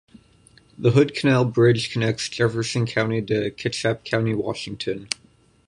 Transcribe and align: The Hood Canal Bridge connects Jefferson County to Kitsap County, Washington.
The 0.79 0.89
Hood 0.93 1.13
Canal 1.13 1.45
Bridge 1.45 1.91
connects 1.91 2.27
Jefferson 2.27 2.87
County 2.87 3.21
to 3.21 3.51
Kitsap 3.51 4.03
County, 4.03 4.33
Washington. 4.33 5.07